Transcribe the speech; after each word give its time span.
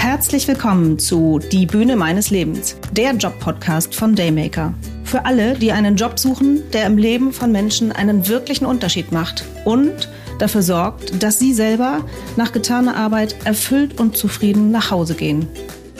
Herzlich 0.00 0.46
willkommen 0.46 1.00
zu 1.00 1.40
Die 1.40 1.66
Bühne 1.66 1.96
meines 1.96 2.30
Lebens, 2.30 2.76
der 2.92 3.14
Job-Podcast 3.14 3.96
von 3.96 4.14
Daymaker. 4.14 4.72
Für 5.02 5.26
alle, 5.26 5.54
die 5.54 5.72
einen 5.72 5.96
Job 5.96 6.20
suchen, 6.20 6.62
der 6.70 6.86
im 6.86 6.98
Leben 6.98 7.32
von 7.32 7.50
Menschen 7.50 7.90
einen 7.90 8.28
wirklichen 8.28 8.64
Unterschied 8.64 9.10
macht 9.10 9.44
und 9.64 10.08
dafür 10.38 10.62
sorgt, 10.62 11.20
dass 11.20 11.40
sie 11.40 11.52
selber 11.52 12.04
nach 12.36 12.52
getaner 12.52 12.96
Arbeit 12.96 13.44
erfüllt 13.44 13.98
und 13.98 14.16
zufrieden 14.16 14.70
nach 14.70 14.92
Hause 14.92 15.16
gehen. 15.16 15.48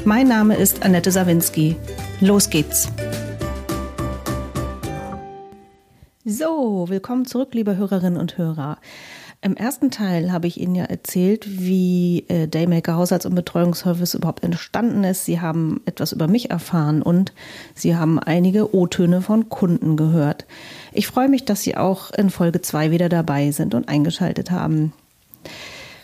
Mein 0.04 0.28
Name 0.28 0.54
ist 0.54 0.84
Annette 0.84 1.10
Sawinski. 1.10 1.74
Los 2.20 2.48
geht's! 2.48 2.88
So, 6.24 6.86
willkommen 6.88 7.26
zurück, 7.26 7.52
liebe 7.52 7.76
Hörerinnen 7.76 8.20
und 8.20 8.38
Hörer. 8.38 8.78
Im 9.40 9.54
ersten 9.54 9.92
Teil 9.92 10.32
habe 10.32 10.48
ich 10.48 10.60
Ihnen 10.60 10.74
ja 10.74 10.84
erzählt, 10.84 11.46
wie 11.60 12.24
äh, 12.28 12.48
Daymaker 12.48 12.96
Haushalts- 12.96 13.24
und 13.24 13.36
Betreuungsservice 13.36 14.14
überhaupt 14.14 14.42
entstanden 14.42 15.04
ist. 15.04 15.26
Sie 15.26 15.40
haben 15.40 15.80
etwas 15.86 16.10
über 16.10 16.26
mich 16.26 16.50
erfahren 16.50 17.02
und 17.02 17.32
Sie 17.74 17.94
haben 17.94 18.18
einige 18.18 18.74
O-Töne 18.74 19.22
von 19.22 19.48
Kunden 19.48 19.96
gehört. 19.96 20.44
Ich 20.92 21.06
freue 21.06 21.28
mich, 21.28 21.44
dass 21.44 21.62
Sie 21.62 21.76
auch 21.76 22.10
in 22.10 22.30
Folge 22.30 22.62
2 22.62 22.90
wieder 22.90 23.08
dabei 23.08 23.52
sind 23.52 23.74
und 23.74 23.88
eingeschaltet 23.88 24.50
haben. 24.50 24.92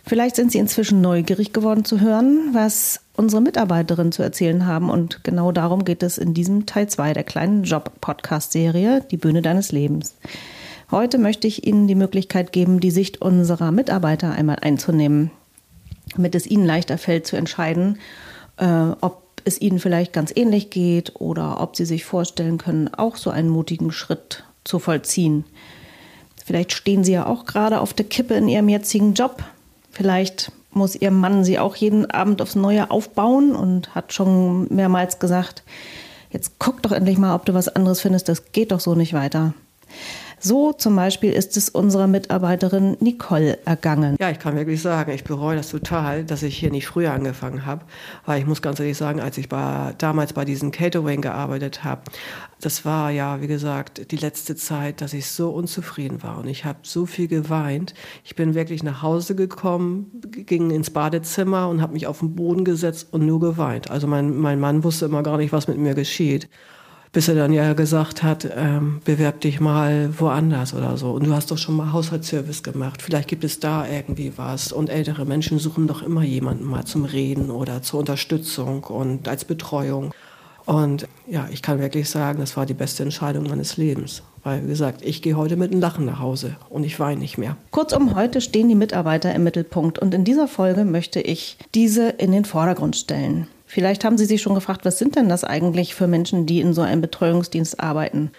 Vielleicht 0.06 0.36
sind 0.36 0.52
Sie 0.52 0.58
inzwischen 0.58 1.00
neugierig 1.00 1.52
geworden 1.52 1.84
zu 1.84 2.00
hören, 2.00 2.50
was 2.52 3.00
unsere 3.16 3.42
Mitarbeiterinnen 3.42 4.12
zu 4.12 4.22
erzählen 4.22 4.64
haben. 4.64 4.90
Und 4.90 5.24
genau 5.24 5.50
darum 5.50 5.84
geht 5.84 6.04
es 6.04 6.18
in 6.18 6.34
diesem 6.34 6.66
Teil 6.66 6.88
2 6.88 7.14
der 7.14 7.24
kleinen 7.24 7.64
Job-Podcast-Serie 7.64 9.04
Die 9.10 9.16
Bühne 9.16 9.42
deines 9.42 9.72
Lebens. 9.72 10.14
Heute 10.90 11.18
möchte 11.18 11.46
ich 11.46 11.66
Ihnen 11.66 11.86
die 11.88 11.94
Möglichkeit 11.94 12.52
geben, 12.52 12.80
die 12.80 12.90
Sicht 12.90 13.22
unserer 13.22 13.72
Mitarbeiter 13.72 14.32
einmal 14.32 14.58
einzunehmen, 14.60 15.30
damit 16.14 16.34
es 16.34 16.46
Ihnen 16.46 16.66
leichter 16.66 16.98
fällt 16.98 17.26
zu 17.26 17.36
entscheiden, 17.36 17.98
äh, 18.58 18.90
ob 19.00 19.24
es 19.44 19.60
Ihnen 19.60 19.78
vielleicht 19.78 20.12
ganz 20.12 20.32
ähnlich 20.34 20.70
geht 20.70 21.16
oder 21.20 21.60
ob 21.60 21.76
Sie 21.76 21.86
sich 21.86 22.04
vorstellen 22.04 22.58
können, 22.58 22.92
auch 22.94 23.16
so 23.16 23.30
einen 23.30 23.48
mutigen 23.48 23.92
Schritt 23.92 24.44
zu 24.64 24.78
vollziehen. 24.78 25.44
Vielleicht 26.44 26.72
stehen 26.72 27.04
Sie 27.04 27.12
ja 27.12 27.26
auch 27.26 27.46
gerade 27.46 27.80
auf 27.80 27.94
der 27.94 28.04
Kippe 28.04 28.34
in 28.34 28.48
Ihrem 28.48 28.68
jetzigen 28.68 29.14
Job. 29.14 29.42
Vielleicht 29.90 30.52
muss 30.70 30.96
Ihr 30.96 31.10
Mann 31.10 31.44
Sie 31.44 31.58
auch 31.58 31.76
jeden 31.76 32.10
Abend 32.10 32.42
aufs 32.42 32.56
Neue 32.56 32.90
aufbauen 32.90 33.56
und 33.56 33.94
hat 33.94 34.12
schon 34.12 34.66
mehrmals 34.68 35.18
gesagt, 35.18 35.62
jetzt 36.30 36.58
guck 36.58 36.82
doch 36.82 36.92
endlich 36.92 37.16
mal, 37.16 37.34
ob 37.34 37.46
du 37.46 37.54
was 37.54 37.68
anderes 37.68 38.02
findest, 38.02 38.28
das 38.28 38.52
geht 38.52 38.72
doch 38.72 38.80
so 38.80 38.94
nicht 38.94 39.14
weiter. 39.14 39.54
So 40.46 40.74
zum 40.74 40.94
Beispiel 40.94 41.32
ist 41.32 41.56
es 41.56 41.70
unserer 41.70 42.06
Mitarbeiterin 42.06 42.98
Nicole 43.00 43.58
ergangen. 43.64 44.16
Ja, 44.20 44.28
ich 44.28 44.38
kann 44.38 44.54
wirklich 44.56 44.82
sagen, 44.82 45.10
ich 45.10 45.24
bereue 45.24 45.56
das 45.56 45.70
total, 45.70 46.22
dass 46.22 46.42
ich 46.42 46.58
hier 46.58 46.70
nicht 46.70 46.86
früher 46.86 47.14
angefangen 47.14 47.64
habe, 47.64 47.86
weil 48.26 48.40
ich 48.40 48.46
muss 48.46 48.60
ganz 48.60 48.78
ehrlich 48.78 48.98
sagen, 48.98 49.20
als 49.20 49.38
ich 49.38 49.48
bei, 49.48 49.94
damals 49.96 50.34
bei 50.34 50.44
diesem 50.44 50.70
Catering 50.70 51.22
gearbeitet 51.22 51.82
habe, 51.82 52.02
das 52.60 52.84
war 52.84 53.10
ja, 53.10 53.40
wie 53.40 53.46
gesagt, 53.46 54.10
die 54.10 54.16
letzte 54.16 54.54
Zeit, 54.54 55.00
dass 55.00 55.14
ich 55.14 55.30
so 55.30 55.48
unzufrieden 55.48 56.22
war 56.22 56.36
und 56.36 56.46
ich 56.46 56.66
habe 56.66 56.80
so 56.82 57.06
viel 57.06 57.26
geweint. 57.26 57.94
Ich 58.22 58.36
bin 58.36 58.54
wirklich 58.54 58.82
nach 58.82 59.00
Hause 59.00 59.34
gekommen, 59.34 60.20
ging 60.30 60.70
ins 60.70 60.90
Badezimmer 60.90 61.70
und 61.70 61.80
habe 61.80 61.94
mich 61.94 62.06
auf 62.06 62.18
den 62.18 62.34
Boden 62.34 62.66
gesetzt 62.66 63.08
und 63.12 63.24
nur 63.24 63.40
geweint. 63.40 63.90
Also 63.90 64.06
mein, 64.06 64.36
mein 64.36 64.60
Mann 64.60 64.84
wusste 64.84 65.06
immer 65.06 65.22
gar 65.22 65.38
nicht, 65.38 65.52
was 65.54 65.68
mit 65.68 65.78
mir 65.78 65.94
geschieht 65.94 66.50
bis 67.14 67.28
er 67.28 67.36
dann 67.36 67.52
ja 67.52 67.72
gesagt 67.74 68.24
hat, 68.24 68.46
ähm, 68.56 69.00
bewerb 69.04 69.40
dich 69.40 69.60
mal 69.60 70.12
woanders 70.18 70.74
oder 70.74 70.96
so. 70.96 71.12
Und 71.12 71.24
du 71.26 71.32
hast 71.32 71.50
doch 71.50 71.58
schon 71.58 71.76
mal 71.76 71.92
Haushaltsservice 71.92 72.64
gemacht. 72.64 73.00
Vielleicht 73.00 73.28
gibt 73.28 73.44
es 73.44 73.60
da 73.60 73.86
irgendwie 73.86 74.32
was. 74.36 74.72
Und 74.72 74.90
ältere 74.90 75.24
Menschen 75.24 75.60
suchen 75.60 75.86
doch 75.86 76.02
immer 76.02 76.24
jemanden 76.24 76.64
mal 76.64 76.84
zum 76.84 77.04
Reden 77.04 77.52
oder 77.52 77.82
zur 77.82 78.00
Unterstützung 78.00 78.82
und 78.82 79.28
als 79.28 79.44
Betreuung. 79.44 80.12
Und 80.66 81.06
ja, 81.28 81.46
ich 81.52 81.62
kann 81.62 81.78
wirklich 81.78 82.10
sagen, 82.10 82.40
das 82.40 82.56
war 82.56 82.66
die 82.66 82.74
beste 82.74 83.04
Entscheidung 83.04 83.44
meines 83.44 83.76
Lebens. 83.76 84.22
Weil, 84.42 84.64
wie 84.64 84.68
gesagt, 84.68 85.00
ich 85.02 85.22
gehe 85.22 85.36
heute 85.36 85.56
mit 85.56 85.70
einem 85.70 85.80
Lachen 85.80 86.06
nach 86.06 86.18
Hause 86.18 86.56
und 86.68 86.82
ich 86.82 86.98
weine 86.98 87.20
nicht 87.20 87.38
mehr. 87.38 87.56
Kurzum, 87.70 88.16
heute 88.16 88.40
stehen 88.40 88.68
die 88.68 88.74
Mitarbeiter 88.74 89.32
im 89.32 89.44
Mittelpunkt 89.44 90.00
und 90.00 90.14
in 90.14 90.24
dieser 90.24 90.48
Folge 90.48 90.84
möchte 90.84 91.20
ich 91.20 91.58
diese 91.74 92.08
in 92.08 92.32
den 92.32 92.44
Vordergrund 92.44 92.96
stellen. 92.96 93.46
Vielleicht 93.74 94.04
haben 94.04 94.16
Sie 94.16 94.24
sich 94.24 94.40
schon 94.40 94.54
gefragt, 94.54 94.84
was 94.84 95.00
sind 95.00 95.16
denn 95.16 95.28
das 95.28 95.42
eigentlich 95.42 95.96
für 95.96 96.06
Menschen, 96.06 96.46
die 96.46 96.60
in 96.60 96.74
so 96.74 96.82
einem 96.82 97.00
Betreuungsdienst 97.00 97.80
arbeiten? 97.80 98.30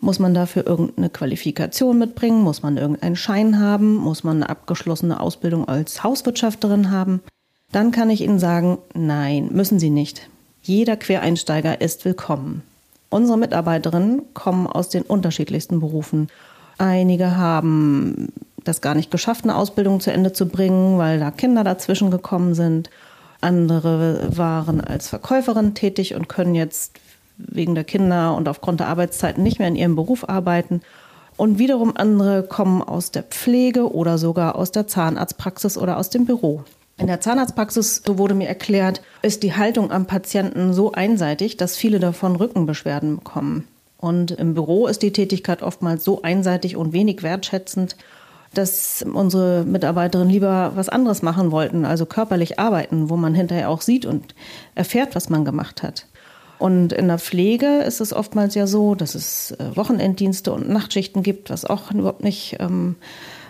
Muss 0.00 0.18
man 0.18 0.34
dafür 0.34 0.66
irgendeine 0.66 1.08
Qualifikation 1.08 1.98
mitbringen? 1.98 2.42
Muss 2.42 2.62
man 2.62 2.76
irgendeinen 2.76 3.16
Schein 3.16 3.58
haben? 3.58 3.94
Muss 3.94 4.22
man 4.22 4.36
eine 4.36 4.50
abgeschlossene 4.50 5.18
Ausbildung 5.18 5.66
als 5.66 6.04
Hauswirtschafterin 6.04 6.90
haben? 6.90 7.22
Dann 7.70 7.90
kann 7.90 8.10
ich 8.10 8.20
Ihnen 8.20 8.38
sagen, 8.38 8.76
nein, 8.92 9.48
müssen 9.50 9.78
Sie 9.78 9.88
nicht. 9.88 10.28
Jeder 10.60 10.98
Quereinsteiger 10.98 11.80
ist 11.80 12.04
willkommen. 12.04 12.62
Unsere 13.08 13.38
Mitarbeiterinnen 13.38 14.34
kommen 14.34 14.66
aus 14.66 14.90
den 14.90 15.04
unterschiedlichsten 15.04 15.80
Berufen. 15.80 16.28
Einige 16.76 17.38
haben 17.38 18.28
das 18.62 18.82
gar 18.82 18.94
nicht 18.94 19.10
geschafft, 19.10 19.44
eine 19.44 19.56
Ausbildung 19.56 20.00
zu 20.00 20.12
Ende 20.12 20.34
zu 20.34 20.44
bringen, 20.44 20.98
weil 20.98 21.18
da 21.18 21.30
Kinder 21.30 21.64
dazwischen 21.64 22.10
gekommen 22.10 22.52
sind. 22.52 22.90
Andere 23.42 24.28
waren 24.36 24.80
als 24.80 25.08
Verkäuferin 25.08 25.74
tätig 25.74 26.14
und 26.14 26.28
können 26.28 26.54
jetzt 26.54 26.98
wegen 27.36 27.74
der 27.74 27.84
Kinder 27.84 28.34
und 28.36 28.48
aufgrund 28.48 28.80
der 28.80 28.88
Arbeitszeiten 28.88 29.42
nicht 29.42 29.58
mehr 29.58 29.68
in 29.68 29.76
ihrem 29.76 29.96
Beruf 29.96 30.28
arbeiten. 30.28 30.80
Und 31.36 31.58
wiederum 31.58 31.96
andere 31.96 32.42
kommen 32.42 32.82
aus 32.82 33.10
der 33.10 33.22
Pflege 33.22 33.92
oder 33.92 34.18
sogar 34.18 34.56
aus 34.56 34.70
der 34.70 34.86
Zahnarztpraxis 34.86 35.76
oder 35.76 35.96
aus 35.96 36.10
dem 36.10 36.26
Büro. 36.26 36.62
In 36.98 37.06
der 37.06 37.20
Zahnarztpraxis, 37.20 38.02
so 38.06 38.18
wurde 38.18 38.34
mir 38.34 38.48
erklärt, 38.48 39.02
ist 39.22 39.42
die 39.42 39.54
Haltung 39.54 39.90
am 39.90 40.06
Patienten 40.06 40.72
so 40.72 40.92
einseitig, 40.92 41.56
dass 41.56 41.76
viele 41.76 41.98
davon 41.98 42.36
Rückenbeschwerden 42.36 43.16
bekommen. 43.16 43.66
Und 43.98 44.32
im 44.32 44.54
Büro 44.54 44.86
ist 44.86 45.02
die 45.02 45.12
Tätigkeit 45.12 45.62
oftmals 45.62 46.04
so 46.04 46.22
einseitig 46.22 46.76
und 46.76 46.92
wenig 46.92 47.22
wertschätzend, 47.22 47.96
dass 48.54 49.04
unsere 49.12 49.64
Mitarbeiterinnen 49.64 50.32
lieber 50.32 50.72
was 50.74 50.88
anderes 50.88 51.22
machen 51.22 51.50
wollten, 51.50 51.84
also 51.84 52.06
körperlich 52.06 52.58
arbeiten, 52.58 53.10
wo 53.10 53.16
man 53.16 53.34
hinterher 53.34 53.68
auch 53.68 53.80
sieht 53.80 54.06
und 54.06 54.34
erfährt, 54.74 55.14
was 55.14 55.30
man 55.30 55.44
gemacht 55.44 55.82
hat. 55.82 56.06
Und 56.58 56.92
in 56.92 57.08
der 57.08 57.18
Pflege 57.18 57.78
ist 57.78 58.00
es 58.00 58.12
oftmals 58.12 58.54
ja 58.54 58.68
so, 58.68 58.94
dass 58.94 59.16
es 59.16 59.50
äh, 59.52 59.76
Wochenenddienste 59.76 60.52
und 60.52 60.68
Nachtschichten 60.68 61.24
gibt, 61.24 61.50
was 61.50 61.64
auch 61.64 61.90
überhaupt 61.90 62.22
nicht 62.22 62.56
ähm, 62.60 62.94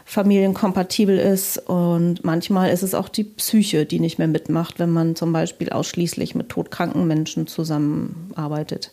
familienkompatibel 0.06 1.18
ist. 1.18 1.58
Und 1.58 2.24
manchmal 2.24 2.70
ist 2.70 2.82
es 2.82 2.94
auch 2.94 3.10
die 3.10 3.24
Psyche, 3.24 3.84
die 3.84 4.00
nicht 4.00 4.18
mehr 4.18 4.28
mitmacht, 4.28 4.78
wenn 4.78 4.90
man 4.90 5.14
zum 5.14 5.32
Beispiel 5.32 5.68
ausschließlich 5.68 6.34
mit 6.34 6.48
todkranken 6.48 7.06
Menschen 7.06 7.46
zusammenarbeitet. 7.46 8.92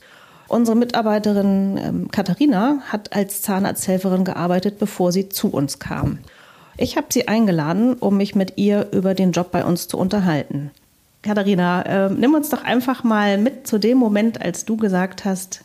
Unsere 0.50 0.76
Mitarbeiterin 0.76 1.78
ähm, 1.78 2.12
Katharina 2.12 2.80
hat 2.88 3.16
als 3.16 3.44
Zahnarzthelferin 3.44 4.26
gearbeitet, 4.26 4.80
bevor 4.80 5.12
sie 5.12 5.30
zu 5.30 5.50
uns 5.50 5.78
kam. 5.78 6.18
Ich 6.76 6.98
habe 6.98 7.08
sie 7.12 7.28
eingeladen, 7.28 7.94
um 7.94 8.18
mich 8.18 8.36
mit 8.36 8.54
ihr 8.58 8.88
über 8.92 9.14
den 9.14 9.32
Job 9.32 9.52
bei 9.52 9.64
uns 9.64 9.88
zu 9.88 9.98
unterhalten. 9.98 10.72
Katharina, 11.22 11.84
äh, 11.84 12.10
nimm 12.10 12.34
uns 12.34 12.50
doch 12.50 12.64
einfach 12.64 13.04
mal 13.04 13.38
mit 13.38 13.68
zu 13.68 13.78
dem 13.78 14.00
Moment, 14.00 14.42
als 14.42 14.66
du 14.66 14.76
gesagt 14.76 15.24
hast, 15.24 15.62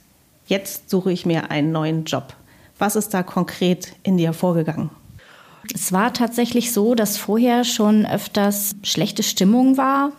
jetzt 0.46 0.90
suche 0.90 1.12
ich 1.12 1.24
mir 1.24 1.50
einen 1.50 1.72
neuen 1.72 2.04
Job. 2.04 2.34
Was 2.78 2.94
ist 2.94 3.14
da 3.14 3.22
konkret 3.22 3.94
in 4.02 4.18
dir 4.18 4.34
vorgegangen? 4.34 4.90
Es 5.72 5.92
war 5.92 6.12
tatsächlich 6.12 6.72
so, 6.72 6.94
dass 6.94 7.16
vorher 7.16 7.64
schon 7.64 8.04
öfters 8.04 8.74
schlechte 8.82 9.22
Stimmung 9.22 9.78
war 9.78 10.12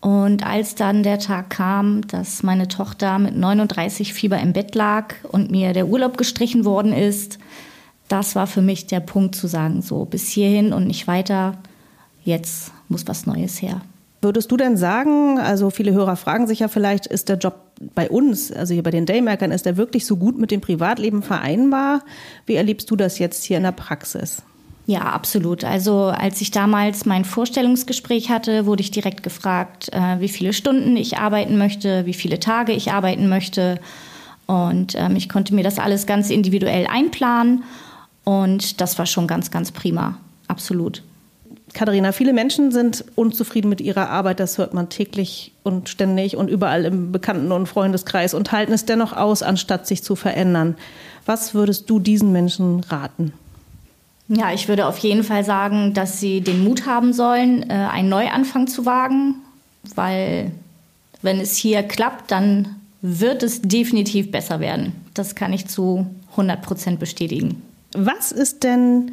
und 0.00 0.46
als 0.46 0.76
dann 0.76 1.02
der 1.02 1.18
Tag 1.18 1.50
kam, 1.50 2.06
dass 2.06 2.42
meine 2.42 2.68
Tochter 2.68 3.18
mit 3.18 3.36
39 3.36 4.14
Fieber 4.14 4.38
im 4.38 4.52
Bett 4.52 4.74
lag 4.74 5.14
und 5.30 5.50
mir 5.50 5.72
der 5.72 5.88
Urlaub 5.88 6.16
gestrichen 6.16 6.64
worden 6.64 6.92
ist, 6.92 7.38
das 8.06 8.36
war 8.36 8.46
für 8.46 8.62
mich 8.62 8.86
der 8.86 9.00
Punkt 9.00 9.34
zu 9.34 9.48
sagen, 9.48 9.82
so 9.82 10.04
bis 10.04 10.28
hierhin 10.28 10.72
und 10.72 10.86
nicht 10.86 11.08
weiter, 11.08 11.58
jetzt 12.24 12.72
muss 12.88 13.06
was 13.06 13.26
Neues 13.26 13.60
her. 13.60 13.82
Würdest 14.22 14.50
du 14.50 14.56
denn 14.56 14.76
sagen, 14.76 15.38
also 15.38 15.70
viele 15.70 15.92
Hörer 15.92 16.16
fragen 16.16 16.46
sich 16.46 16.60
ja 16.60 16.68
vielleicht, 16.68 17.06
ist 17.06 17.28
der 17.28 17.36
Job 17.36 17.60
bei 17.94 18.08
uns, 18.08 18.50
also 18.50 18.74
hier 18.74 18.82
bei 18.82 18.90
den 18.90 19.06
Daymakern, 19.06 19.52
ist 19.52 19.66
der 19.66 19.76
wirklich 19.76 20.06
so 20.06 20.16
gut 20.16 20.38
mit 20.38 20.50
dem 20.50 20.60
Privatleben 20.60 21.22
vereinbar? 21.22 22.02
Wie 22.46 22.54
erlebst 22.54 22.90
du 22.90 22.96
das 22.96 23.18
jetzt 23.18 23.44
hier 23.44 23.58
in 23.58 23.62
der 23.62 23.72
Praxis? 23.72 24.42
Ja, 24.88 25.02
absolut. 25.02 25.64
Also 25.64 26.04
als 26.04 26.40
ich 26.40 26.50
damals 26.50 27.04
mein 27.04 27.26
Vorstellungsgespräch 27.26 28.30
hatte, 28.30 28.64
wurde 28.64 28.80
ich 28.80 28.90
direkt 28.90 29.22
gefragt, 29.22 29.90
äh, 29.92 30.18
wie 30.18 30.30
viele 30.30 30.54
Stunden 30.54 30.96
ich 30.96 31.18
arbeiten 31.18 31.58
möchte, 31.58 32.06
wie 32.06 32.14
viele 32.14 32.40
Tage 32.40 32.72
ich 32.72 32.90
arbeiten 32.90 33.28
möchte. 33.28 33.80
Und 34.46 34.94
ähm, 34.94 35.14
ich 35.14 35.28
konnte 35.28 35.54
mir 35.54 35.62
das 35.62 35.78
alles 35.78 36.06
ganz 36.06 36.30
individuell 36.30 36.86
einplanen. 36.86 37.64
Und 38.24 38.80
das 38.80 38.98
war 38.98 39.04
schon 39.04 39.26
ganz, 39.26 39.50
ganz 39.50 39.72
prima. 39.72 40.16
Absolut. 40.46 41.02
Katharina, 41.74 42.12
viele 42.12 42.32
Menschen 42.32 42.72
sind 42.72 43.04
unzufrieden 43.14 43.68
mit 43.68 43.82
ihrer 43.82 44.08
Arbeit. 44.08 44.40
Das 44.40 44.56
hört 44.56 44.72
man 44.72 44.88
täglich 44.88 45.52
und 45.64 45.90
ständig 45.90 46.34
und 46.34 46.48
überall 46.48 46.86
im 46.86 47.12
Bekannten- 47.12 47.52
und 47.52 47.66
Freundeskreis 47.66 48.32
und 48.32 48.52
halten 48.52 48.72
es 48.72 48.86
dennoch 48.86 49.12
aus, 49.12 49.42
anstatt 49.42 49.86
sich 49.86 50.02
zu 50.02 50.16
verändern. 50.16 50.76
Was 51.26 51.52
würdest 51.52 51.90
du 51.90 52.00
diesen 52.00 52.32
Menschen 52.32 52.80
raten? 52.88 53.34
Ja, 54.28 54.52
ich 54.52 54.68
würde 54.68 54.86
auf 54.86 54.98
jeden 54.98 55.24
Fall 55.24 55.42
sagen, 55.44 55.94
dass 55.94 56.20
sie 56.20 56.42
den 56.42 56.62
Mut 56.62 56.86
haben 56.86 57.12
sollen, 57.12 57.68
äh, 57.68 57.72
einen 57.72 58.10
Neuanfang 58.10 58.66
zu 58.66 58.84
wagen, 58.84 59.36
weil 59.94 60.52
wenn 61.22 61.40
es 61.40 61.56
hier 61.56 61.82
klappt, 61.82 62.30
dann 62.30 62.76
wird 63.00 63.42
es 63.42 63.62
definitiv 63.62 64.30
besser 64.30 64.60
werden. 64.60 64.92
Das 65.14 65.34
kann 65.34 65.52
ich 65.52 65.66
zu 65.66 66.06
100 66.32 66.62
Prozent 66.62 67.00
bestätigen. 67.00 67.62
Was 67.94 68.32
ist 68.32 68.64
denn 68.64 69.12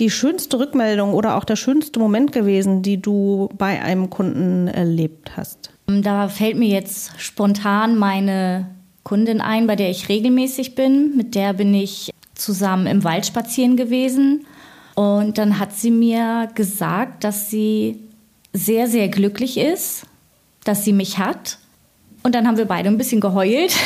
die 0.00 0.10
schönste 0.10 0.58
Rückmeldung 0.58 1.12
oder 1.12 1.36
auch 1.36 1.44
der 1.44 1.56
schönste 1.56 1.98
Moment 1.98 2.32
gewesen, 2.32 2.82
die 2.82 3.02
du 3.02 3.50
bei 3.58 3.82
einem 3.82 4.08
Kunden 4.08 4.68
erlebt 4.68 5.36
hast? 5.36 5.70
Da 5.86 6.28
fällt 6.28 6.56
mir 6.56 6.68
jetzt 6.68 7.12
spontan 7.18 7.96
meine 7.98 8.66
Kundin 9.02 9.40
ein, 9.40 9.66
bei 9.66 9.76
der 9.76 9.90
ich 9.90 10.08
regelmäßig 10.08 10.74
bin. 10.74 11.16
Mit 11.16 11.34
der 11.34 11.52
bin 11.54 11.74
ich 11.74 12.10
zusammen 12.38 12.86
im 12.86 13.04
Wald 13.04 13.26
spazieren 13.26 13.76
gewesen. 13.76 14.46
Und 14.94 15.38
dann 15.38 15.58
hat 15.58 15.74
sie 15.74 15.90
mir 15.90 16.48
gesagt, 16.54 17.24
dass 17.24 17.50
sie 17.50 18.00
sehr, 18.52 18.88
sehr 18.88 19.08
glücklich 19.08 19.58
ist, 19.58 20.06
dass 20.64 20.84
sie 20.84 20.92
mich 20.92 21.18
hat. 21.18 21.58
Und 22.22 22.34
dann 22.34 22.46
haben 22.46 22.56
wir 22.56 22.64
beide 22.64 22.88
ein 22.88 22.98
bisschen 22.98 23.20
geheult 23.20 23.76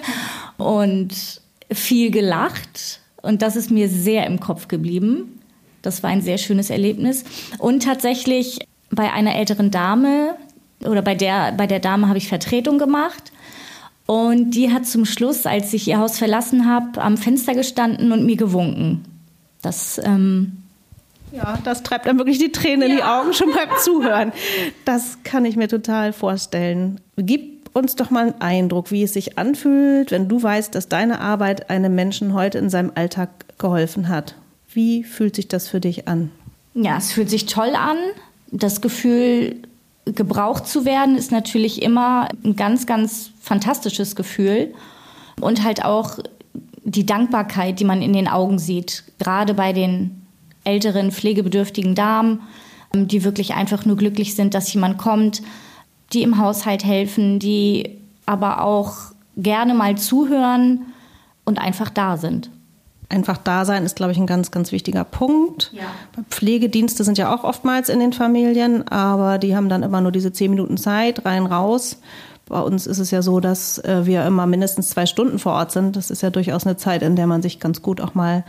und 0.58 1.40
viel 1.70 2.10
gelacht. 2.10 3.00
Und 3.22 3.42
das 3.42 3.56
ist 3.56 3.70
mir 3.70 3.88
sehr 3.88 4.26
im 4.26 4.40
Kopf 4.40 4.68
geblieben. 4.68 5.40
Das 5.80 6.02
war 6.02 6.10
ein 6.10 6.22
sehr 6.22 6.38
schönes 6.38 6.70
Erlebnis. 6.70 7.24
Und 7.58 7.82
tatsächlich 7.82 8.58
bei 8.90 9.12
einer 9.12 9.34
älteren 9.34 9.70
Dame 9.70 10.36
oder 10.84 11.02
bei 11.02 11.14
der, 11.14 11.52
bei 11.52 11.66
der 11.66 11.80
Dame 11.80 12.08
habe 12.08 12.18
ich 12.18 12.28
Vertretung 12.28 12.78
gemacht. 12.78 13.32
Und 14.06 14.50
die 14.50 14.72
hat 14.72 14.86
zum 14.86 15.04
Schluss, 15.04 15.46
als 15.46 15.72
ich 15.72 15.88
ihr 15.88 15.98
Haus 15.98 16.18
verlassen 16.18 16.66
habe, 16.68 17.00
am 17.00 17.16
Fenster 17.16 17.54
gestanden 17.54 18.12
und 18.12 18.26
mir 18.26 18.36
gewunken. 18.36 19.04
Das, 19.62 20.00
ähm 20.04 20.58
ja, 21.32 21.58
das 21.64 21.82
treibt 21.82 22.06
dann 22.06 22.18
wirklich 22.18 22.38
die 22.38 22.52
Tränen 22.52 22.82
ja. 22.82 22.88
in 22.88 22.96
die 22.96 23.02
Augen 23.02 23.32
schon 23.32 23.52
beim 23.52 23.68
Zuhören. 23.82 24.32
Das 24.84 25.18
kann 25.24 25.44
ich 25.44 25.56
mir 25.56 25.68
total 25.68 26.12
vorstellen. 26.12 27.00
Gib 27.16 27.70
uns 27.74 27.96
doch 27.96 28.10
mal 28.10 28.32
einen 28.32 28.40
Eindruck, 28.40 28.90
wie 28.90 29.02
es 29.02 29.14
sich 29.14 29.38
anfühlt, 29.38 30.10
wenn 30.10 30.28
du 30.28 30.42
weißt, 30.42 30.74
dass 30.74 30.88
deine 30.88 31.20
Arbeit 31.20 31.70
einem 31.70 31.94
Menschen 31.94 32.34
heute 32.34 32.58
in 32.58 32.68
seinem 32.68 32.92
Alltag 32.94 33.30
geholfen 33.58 34.08
hat. 34.08 34.34
Wie 34.74 35.04
fühlt 35.04 35.36
sich 35.36 35.48
das 35.48 35.68
für 35.68 35.80
dich 35.80 36.08
an? 36.08 36.30
Ja, 36.74 36.96
es 36.98 37.12
fühlt 37.12 37.30
sich 37.30 37.46
toll 37.46 37.74
an. 37.74 37.96
Das 38.50 38.80
Gefühl, 38.80 39.62
gebraucht 40.04 40.66
zu 40.66 40.84
werden, 40.84 41.16
ist 41.16 41.30
natürlich 41.30 41.82
immer 41.82 42.28
ein 42.44 42.56
ganz, 42.56 42.86
ganz 42.86 43.30
fantastisches 43.40 44.16
Gefühl. 44.16 44.74
Und 45.40 45.64
halt 45.64 45.84
auch 45.84 46.18
die 46.84 47.06
Dankbarkeit, 47.06 47.80
die 47.80 47.84
man 47.84 48.02
in 48.02 48.12
den 48.12 48.28
Augen 48.28 48.58
sieht, 48.58 49.04
gerade 49.18 49.54
bei 49.54 49.72
den 49.72 50.26
älteren, 50.64 51.12
pflegebedürftigen 51.12 51.94
Damen, 51.94 52.40
die 52.94 53.24
wirklich 53.24 53.54
einfach 53.54 53.84
nur 53.84 53.96
glücklich 53.96 54.34
sind, 54.34 54.54
dass 54.54 54.72
jemand 54.72 54.98
kommt, 54.98 55.42
die 56.12 56.22
im 56.22 56.38
Haushalt 56.38 56.84
helfen, 56.84 57.38
die 57.38 57.98
aber 58.26 58.62
auch 58.62 58.94
gerne 59.36 59.74
mal 59.74 59.96
zuhören 59.96 60.86
und 61.44 61.58
einfach 61.58 61.90
da 61.90 62.16
sind 62.16 62.50
einfach 63.12 63.36
da 63.36 63.64
sein 63.64 63.84
ist, 63.84 63.96
glaube 63.96 64.12
ich, 64.12 64.18
ein 64.18 64.26
ganz, 64.26 64.50
ganz 64.50 64.72
wichtiger 64.72 65.04
Punkt. 65.04 65.70
Ja. 65.72 65.84
Pflegedienste 66.30 67.04
sind 67.04 67.18
ja 67.18 67.34
auch 67.34 67.44
oftmals 67.44 67.88
in 67.88 68.00
den 68.00 68.12
Familien, 68.12 68.88
aber 68.88 69.38
die 69.38 69.54
haben 69.54 69.68
dann 69.68 69.82
immer 69.82 70.00
nur 70.00 70.12
diese 70.12 70.32
zehn 70.32 70.50
Minuten 70.50 70.76
Zeit, 70.76 71.24
rein, 71.24 71.46
raus. 71.46 71.98
Bei 72.46 72.60
uns 72.60 72.86
ist 72.86 72.98
es 72.98 73.10
ja 73.10 73.22
so, 73.22 73.40
dass 73.40 73.78
äh, 73.78 74.04
wir 74.04 74.26
immer 74.26 74.46
mindestens 74.46 74.90
zwei 74.90 75.06
Stunden 75.06 75.38
vor 75.38 75.52
Ort 75.52 75.72
sind. 75.72 75.96
Das 75.96 76.10
ist 76.10 76.22
ja 76.22 76.30
durchaus 76.30 76.66
eine 76.66 76.76
Zeit, 76.76 77.02
in 77.02 77.16
der 77.16 77.26
man 77.26 77.42
sich 77.42 77.60
ganz 77.60 77.82
gut 77.82 78.00
auch 78.00 78.14
mal 78.14 78.44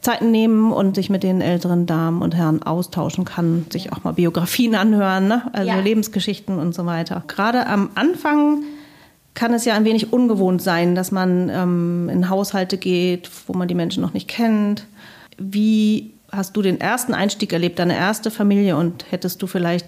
Zeiten 0.00 0.30
nehmen 0.30 0.72
und 0.72 0.94
sich 0.94 1.10
mit 1.10 1.22
den 1.22 1.40
älteren 1.40 1.86
Damen 1.86 2.22
und 2.22 2.34
Herren 2.34 2.62
austauschen 2.62 3.24
kann, 3.24 3.66
sich 3.72 3.92
auch 3.92 4.04
mal 4.04 4.12
Biografien 4.12 4.74
anhören, 4.74 5.28
ne? 5.28 5.42
also 5.52 5.68
ja. 5.68 5.80
Lebensgeschichten 5.80 6.58
und 6.58 6.74
so 6.74 6.84
weiter. 6.86 7.24
Gerade 7.26 7.66
am 7.66 7.90
Anfang 7.94 8.62
kann 9.34 9.52
es 9.52 9.64
ja 9.64 9.74
ein 9.74 9.84
wenig 9.84 10.12
ungewohnt 10.12 10.62
sein, 10.62 10.94
dass 10.94 11.10
man 11.10 11.48
ähm, 11.48 12.08
in 12.08 12.28
Haushalte 12.28 12.78
geht, 12.78 13.30
wo 13.46 13.52
man 13.52 13.68
die 13.68 13.74
Menschen 13.74 14.00
noch 14.00 14.14
nicht 14.14 14.28
kennt. 14.28 14.86
Wie 15.36 16.12
hast 16.30 16.56
du 16.56 16.62
den 16.62 16.80
ersten 16.80 17.14
Einstieg 17.14 17.52
erlebt, 17.52 17.78
deine 17.78 17.96
erste 17.96 18.30
Familie 18.30 18.76
und 18.76 19.10
hättest 19.10 19.42
du 19.42 19.46
vielleicht 19.46 19.86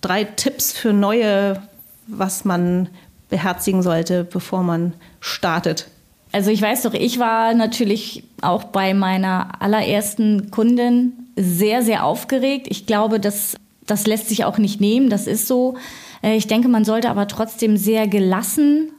drei 0.00 0.24
Tipps 0.24 0.72
für 0.72 0.92
neue, 0.92 1.62
was 2.06 2.44
man 2.44 2.88
beherzigen 3.30 3.82
sollte, 3.82 4.24
bevor 4.24 4.62
man 4.62 4.92
startet? 5.20 5.88
Also 6.32 6.50
ich 6.50 6.60
weiß 6.60 6.82
doch, 6.82 6.94
ich 6.94 7.18
war 7.18 7.54
natürlich 7.54 8.24
auch 8.42 8.64
bei 8.64 8.92
meiner 8.92 9.62
allerersten 9.62 10.50
Kundin 10.50 11.12
sehr, 11.36 11.82
sehr 11.82 12.04
aufgeregt. 12.04 12.66
Ich 12.68 12.86
glaube, 12.86 13.20
das, 13.20 13.56
das 13.86 14.06
lässt 14.06 14.28
sich 14.28 14.44
auch 14.44 14.58
nicht 14.58 14.80
nehmen, 14.80 15.10
das 15.10 15.26
ist 15.26 15.46
so. 15.46 15.76
Äh, 16.24 16.36
ich 16.36 16.46
denke, 16.46 16.68
man 16.68 16.84
sollte 16.84 17.10
aber 17.10 17.28
trotzdem 17.28 17.76
sehr 17.76 18.08
gelassen 18.08 18.90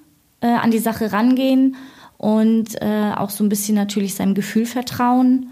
äh, 0.42 0.48
an 0.48 0.72
die 0.72 0.80
Sache 0.80 1.12
rangehen 1.12 1.76
und 2.18 2.82
äh, 2.82 3.12
auch 3.16 3.32
so 3.32 3.44
ein 3.44 3.50
bisschen 3.50 3.76
natürlich 3.76 4.16
seinem 4.16 4.36
Gefühl 4.36 4.66
vertrauen. 4.66 5.48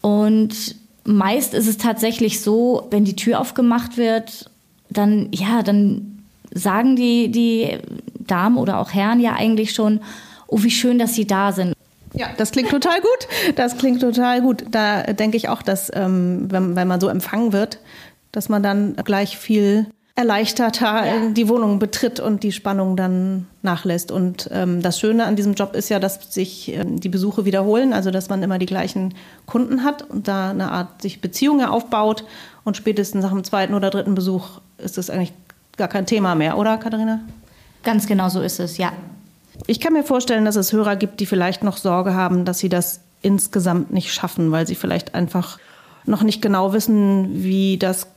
Und 0.00 0.76
meist 1.04 1.54
ist 1.54 1.68
es 1.68 1.78
tatsächlich 1.78 2.40
so, 2.40 2.88
wenn 2.90 3.04
die 3.04 3.16
Tür 3.16 3.40
aufgemacht 3.40 3.96
wird, 3.96 4.50
dann, 4.90 5.28
ja, 5.32 5.62
dann 5.62 6.24
sagen 6.52 6.96
die, 6.96 7.30
die 7.30 7.78
Damen 8.18 8.58
oder 8.58 8.78
auch 8.78 8.92
Herren 8.92 9.20
ja 9.20 9.32
eigentlich 9.34 9.72
schon, 9.72 10.00
oh, 10.48 10.62
wie 10.62 10.70
schön, 10.70 10.98
dass 10.98 11.14
sie 11.14 11.26
da 11.26 11.52
sind. 11.52 11.74
Ja, 12.14 12.26
das 12.36 12.50
klingt 12.50 12.68
total 12.68 13.00
gut. 13.00 13.56
Das 13.56 13.78
klingt 13.78 14.02
total 14.02 14.42
gut. 14.42 14.64
Da 14.70 15.02
denke 15.14 15.38
ich 15.38 15.48
auch, 15.48 15.62
dass, 15.62 15.90
ähm, 15.94 16.46
wenn, 16.50 16.76
wenn 16.76 16.86
man 16.86 17.00
so 17.00 17.08
empfangen 17.08 17.54
wird, 17.54 17.78
dass 18.32 18.50
man 18.50 18.62
dann 18.62 18.96
gleich 18.96 19.38
viel 19.38 19.86
erleichterter 20.14 21.06
ja. 21.06 21.28
die 21.30 21.48
Wohnung 21.48 21.78
betritt 21.78 22.20
und 22.20 22.42
die 22.42 22.52
Spannung 22.52 22.96
dann 22.96 23.46
nachlässt. 23.62 24.12
Und 24.12 24.48
ähm, 24.52 24.82
das 24.82 25.00
Schöne 25.00 25.24
an 25.24 25.36
diesem 25.36 25.54
Job 25.54 25.74
ist 25.74 25.88
ja, 25.88 25.98
dass 25.98 26.32
sich 26.32 26.72
ähm, 26.74 27.00
die 27.00 27.08
Besuche 27.08 27.44
wiederholen, 27.44 27.92
also 27.92 28.10
dass 28.10 28.28
man 28.28 28.42
immer 28.42 28.58
die 28.58 28.66
gleichen 28.66 29.14
Kunden 29.46 29.84
hat 29.84 30.02
und 30.02 30.28
da 30.28 30.50
eine 30.50 30.70
Art 30.70 31.00
sich 31.00 31.20
Beziehungen 31.20 31.66
aufbaut. 31.66 32.24
Und 32.64 32.76
spätestens 32.76 33.22
nach 33.22 33.30
dem 33.30 33.44
zweiten 33.44 33.74
oder 33.74 33.90
dritten 33.90 34.14
Besuch 34.14 34.60
ist 34.78 34.98
das 34.98 35.08
eigentlich 35.08 35.32
gar 35.76 35.88
kein 35.88 36.04
Thema 36.04 36.34
mehr, 36.34 36.58
oder 36.58 36.76
Katharina? 36.76 37.20
Ganz 37.82 38.06
genau 38.06 38.28
so 38.28 38.42
ist 38.42 38.60
es, 38.60 38.76
ja. 38.76 38.92
Ich 39.66 39.80
kann 39.80 39.94
mir 39.94 40.04
vorstellen, 40.04 40.44
dass 40.44 40.56
es 40.56 40.72
Hörer 40.72 40.96
gibt, 40.96 41.20
die 41.20 41.26
vielleicht 41.26 41.64
noch 41.64 41.76
Sorge 41.76 42.14
haben, 42.14 42.44
dass 42.44 42.58
sie 42.58 42.68
das 42.68 43.00
insgesamt 43.22 43.92
nicht 43.92 44.12
schaffen, 44.12 44.52
weil 44.52 44.66
sie 44.66 44.74
vielleicht 44.74 45.14
einfach 45.14 45.58
noch 46.04 46.22
nicht 46.22 46.42
genau 46.42 46.72
wissen, 46.72 47.42
wie 47.42 47.78
das 47.78 48.08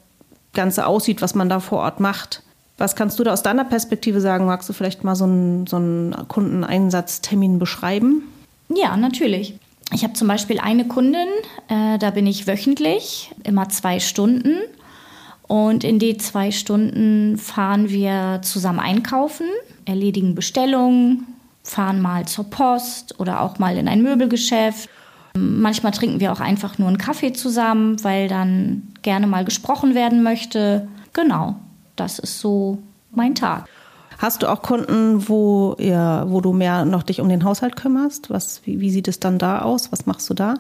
Ganze 0.56 0.88
aussieht, 0.88 1.22
was 1.22 1.36
man 1.36 1.50
da 1.50 1.60
vor 1.60 1.80
Ort 1.80 2.00
macht. 2.00 2.42
Was 2.78 2.96
kannst 2.96 3.20
du 3.20 3.24
da 3.24 3.32
aus 3.32 3.44
deiner 3.44 3.64
Perspektive 3.64 4.20
sagen? 4.20 4.46
Magst 4.46 4.68
du 4.68 4.74
vielleicht 4.74 5.04
mal 5.04 5.16
so 5.16 5.26
einen, 5.26 5.68
so 5.68 5.78
einen 5.78 6.16
Kundeneinsatztermin 6.28 7.60
beschreiben? 7.60 8.24
Ja, 8.70 8.98
natürlich. 8.98 9.58
Ich 9.94 10.04
habe 10.04 10.14
zum 10.14 10.28
Beispiel 10.28 10.60
eine 10.60 10.88
Kundin, 10.88 11.28
äh, 11.70 11.98
da 12.00 12.10
bin 12.10 12.26
ich 12.26 12.48
wöchentlich, 12.48 13.32
immer 13.44 13.70
zwei 13.70 14.00
Stunden. 14.00 14.58
Und 15.48 15.84
in 15.84 16.00
die 16.00 16.18
zwei 16.18 16.50
Stunden 16.50 17.38
fahren 17.38 17.90
wir 17.90 18.40
zusammen 18.42 18.80
einkaufen, 18.80 19.46
erledigen 19.86 20.34
Bestellungen, 20.34 21.28
fahren 21.64 22.02
mal 22.02 22.28
zur 22.28 22.46
Post 22.46 23.20
oder 23.20 23.42
auch 23.42 23.60
mal 23.60 23.78
in 23.78 23.88
ein 23.88 24.02
Möbelgeschäft 24.02 24.90
Manchmal 25.38 25.92
trinken 25.92 26.22
wir 26.22 26.32
auch 26.32 26.40
einfach 26.40 26.78
nur 26.78 26.88
einen 26.88 26.98
Kaffee 26.98 27.34
zusammen, 27.34 28.02
weil 28.04 28.30
dann 28.30 28.94
gerne 29.06 29.28
mal 29.28 29.46
gesprochen 29.46 29.96
werden 29.96 30.24
möchte. 30.24 30.90
Genau, 31.14 31.56
das 31.96 32.20
ist 32.20 32.42
so 32.42 32.80
mein 33.12 33.36
Tag. 33.36 33.70
Hast 34.18 34.44
du 34.44 34.52
auch 34.52 34.62
Kunden, 34.62 35.30
wo, 35.30 35.76
ihr, 35.78 36.26
wo 36.28 36.42
du 36.42 36.52
mehr 36.52 36.84
noch 36.84 37.04
dich 37.04 37.22
um 37.22 37.30
den 37.30 37.44
Haushalt 37.44 37.76
kümmerst? 37.76 38.30
Was, 38.30 38.62
wie, 38.66 38.82
wie 38.82 38.90
sieht 38.90 39.08
es 39.08 39.20
dann 39.20 39.38
da 39.38 39.62
aus? 39.62 39.92
Was 39.92 40.06
machst 40.06 40.30
du 40.30 40.34
da? 40.34 40.56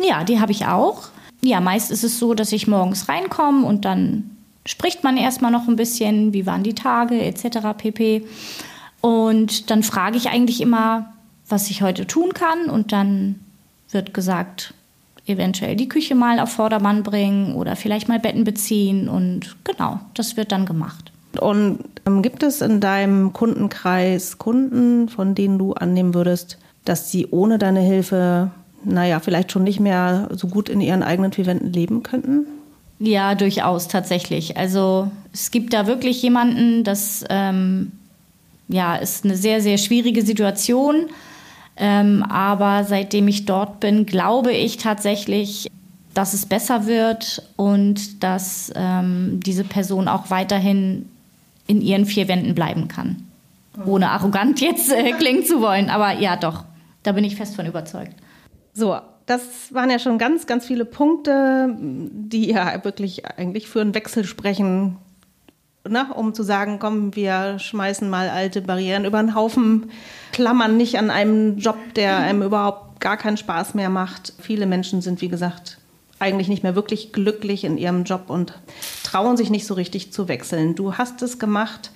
Ja, 0.00 0.24
die 0.24 0.40
habe 0.40 0.52
ich 0.52 0.66
auch. 0.66 1.04
Ja, 1.44 1.60
meist 1.60 1.90
ist 1.90 2.04
es 2.04 2.18
so, 2.18 2.34
dass 2.34 2.52
ich 2.52 2.66
morgens 2.66 3.08
reinkomme 3.08 3.66
und 3.66 3.84
dann 3.84 4.30
spricht 4.64 5.04
man 5.04 5.16
erstmal 5.16 5.50
noch 5.50 5.68
ein 5.68 5.76
bisschen, 5.76 6.32
wie 6.32 6.46
waren 6.46 6.62
die 6.62 6.74
Tage 6.74 7.20
etc. 7.20 7.58
pp. 7.76 8.26
Und 9.00 9.70
dann 9.70 9.82
frage 9.82 10.16
ich 10.16 10.30
eigentlich 10.30 10.60
immer, 10.60 11.12
was 11.48 11.68
ich 11.70 11.82
heute 11.82 12.06
tun 12.06 12.32
kann 12.32 12.70
und 12.70 12.92
dann 12.92 13.40
wird 13.90 14.14
gesagt, 14.14 14.74
eventuell 15.32 15.76
die 15.76 15.88
Küche 15.88 16.14
mal 16.14 16.38
auf 16.38 16.50
Vordermann 16.52 17.02
bringen 17.02 17.54
oder 17.54 17.76
vielleicht 17.76 18.08
mal 18.08 18.18
Betten 18.18 18.44
beziehen 18.44 19.08
und 19.08 19.56
genau, 19.64 20.00
das 20.14 20.36
wird 20.36 20.52
dann 20.52 20.66
gemacht. 20.66 21.12
Und 21.40 21.78
ähm, 22.06 22.22
gibt 22.22 22.42
es 22.42 22.60
in 22.60 22.80
deinem 22.80 23.32
Kundenkreis 23.32 24.38
Kunden, 24.38 25.08
von 25.08 25.34
denen 25.34 25.58
du 25.58 25.72
annehmen 25.72 26.14
würdest, 26.14 26.58
dass 26.84 27.10
sie 27.10 27.28
ohne 27.30 27.58
deine 27.58 27.80
Hilfe, 27.80 28.50
naja, 28.84 29.20
vielleicht 29.20 29.52
schon 29.52 29.64
nicht 29.64 29.80
mehr 29.80 30.28
so 30.32 30.48
gut 30.48 30.68
in 30.68 30.80
ihren 30.80 31.02
eigenen 31.02 31.32
vier 31.32 31.46
Wänden 31.46 31.72
leben 31.72 32.02
könnten? 32.02 32.46
Ja, 32.98 33.34
durchaus 33.34 33.88
tatsächlich. 33.88 34.56
Also 34.56 35.10
es 35.32 35.50
gibt 35.50 35.72
da 35.72 35.86
wirklich 35.86 36.22
jemanden, 36.22 36.84
das 36.84 37.24
ähm, 37.30 37.92
ja, 38.68 38.96
ist 38.96 39.24
eine 39.24 39.36
sehr, 39.36 39.60
sehr 39.60 39.78
schwierige 39.78 40.22
Situation 40.22 41.06
ähm, 41.76 42.22
aber 42.22 42.84
seitdem 42.84 43.28
ich 43.28 43.44
dort 43.44 43.80
bin, 43.80 44.06
glaube 44.06 44.52
ich 44.52 44.76
tatsächlich, 44.76 45.70
dass 46.14 46.34
es 46.34 46.46
besser 46.46 46.86
wird 46.86 47.42
und 47.56 48.22
dass 48.22 48.72
ähm, 48.74 49.40
diese 49.44 49.64
Person 49.64 50.08
auch 50.08 50.30
weiterhin 50.30 51.08
in 51.66 51.80
ihren 51.80 52.04
vier 52.04 52.28
Wänden 52.28 52.54
bleiben 52.54 52.88
kann. 52.88 53.24
Ohne 53.86 54.10
arrogant 54.10 54.60
jetzt 54.60 54.92
äh, 54.92 55.12
klingen 55.12 55.44
zu 55.44 55.60
wollen. 55.62 55.88
Aber 55.88 56.12
ja, 56.12 56.36
doch, 56.36 56.64
da 57.02 57.12
bin 57.12 57.24
ich 57.24 57.36
fest 57.36 57.56
von 57.56 57.64
überzeugt. 57.64 58.14
So, 58.74 58.98
das 59.26 59.72
waren 59.72 59.90
ja 59.90 59.98
schon 59.98 60.18
ganz, 60.18 60.46
ganz 60.46 60.66
viele 60.66 60.84
Punkte, 60.84 61.74
die 61.78 62.50
ja 62.50 62.84
wirklich 62.84 63.24
eigentlich 63.26 63.68
für 63.68 63.80
einen 63.80 63.94
Wechsel 63.94 64.24
sprechen, 64.24 64.98
ne? 65.88 66.06
um 66.14 66.34
zu 66.34 66.42
sagen, 66.42 66.78
komm, 66.78 67.14
wir 67.14 67.58
schmeißen 67.58 68.08
mal 68.08 68.28
alte 68.28 68.62
Barrieren 68.62 69.04
über 69.04 69.20
den 69.20 69.34
Haufen, 69.34 69.90
klammern 70.32 70.76
nicht 70.76 70.98
an 70.98 71.10
einem 71.10 71.58
Job, 71.58 71.76
der 71.96 72.18
einem 72.18 72.42
überhaupt 72.42 73.00
gar 73.00 73.16
keinen 73.16 73.36
Spaß 73.36 73.74
mehr 73.74 73.90
macht. 73.90 74.32
Viele 74.40 74.66
Menschen 74.66 75.02
sind, 75.02 75.20
wie 75.20 75.28
gesagt, 75.28 75.78
eigentlich 76.18 76.48
nicht 76.48 76.62
mehr 76.62 76.76
wirklich 76.76 77.12
glücklich 77.12 77.64
in 77.64 77.76
ihrem 77.76 78.04
Job 78.04 78.24
und 78.28 78.54
trauen 79.02 79.36
sich 79.36 79.50
nicht 79.50 79.66
so 79.66 79.74
richtig 79.74 80.12
zu 80.12 80.28
wechseln. 80.28 80.74
Du 80.74 80.94
hast 80.94 81.20
es 81.22 81.38
gemacht. 81.38 81.90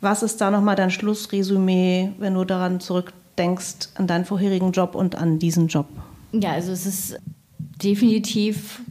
Was 0.00 0.22
ist 0.22 0.40
da 0.40 0.50
nochmal 0.50 0.76
dein 0.76 0.90
Schlussresümee, 0.90 2.12
wenn 2.18 2.34
du 2.34 2.44
daran 2.44 2.80
zurückdenkst, 2.80 3.90
an 3.94 4.06
deinen 4.06 4.24
vorherigen 4.24 4.72
Job 4.72 4.94
und 4.94 5.14
an 5.14 5.38
diesen 5.38 5.68
Job? 5.68 5.86
Ja, 6.32 6.50
also 6.50 6.72
es 6.72 6.84
ist 6.84 7.16
definitiv 7.82 8.82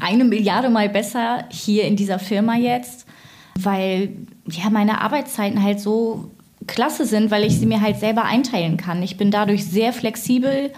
eine 0.00 0.24
Milliarde 0.24 0.68
Mal 0.68 0.88
besser 0.88 1.44
hier 1.50 1.84
in 1.84 1.96
dieser 1.96 2.18
Firma 2.18 2.56
jetzt, 2.56 3.06
weil 3.64 4.10
ja 4.46 4.70
meine 4.70 5.00
Arbeitszeiten 5.00 5.62
halt 5.62 5.80
so 5.80 6.30
klasse 6.66 7.06
sind, 7.06 7.30
weil 7.30 7.44
ich 7.44 7.58
sie 7.58 7.66
mir 7.66 7.80
halt 7.80 7.98
selber 7.98 8.24
einteilen 8.24 8.76
kann. 8.76 9.02
Ich 9.02 9.16
bin 9.16 9.30
dadurch 9.30 9.66
sehr 9.66 9.92
flexibel. 9.92 10.72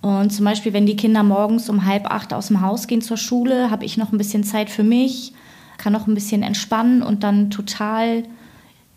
Und 0.00 0.30
zum 0.30 0.44
Beispiel, 0.44 0.72
wenn 0.72 0.86
die 0.86 0.96
Kinder 0.96 1.22
morgens 1.22 1.68
um 1.68 1.86
halb 1.86 2.10
acht 2.10 2.32
aus 2.32 2.48
dem 2.48 2.60
Haus 2.60 2.86
gehen 2.86 3.02
zur 3.02 3.16
Schule, 3.16 3.70
habe 3.70 3.84
ich 3.84 3.96
noch 3.96 4.12
ein 4.12 4.18
bisschen 4.18 4.42
Zeit 4.42 4.68
für 4.68 4.82
mich, 4.82 5.32
kann 5.78 5.92
noch 5.92 6.06
ein 6.06 6.14
bisschen 6.14 6.42
entspannen 6.42 7.02
und 7.02 7.22
dann 7.22 7.50
total 7.50 8.24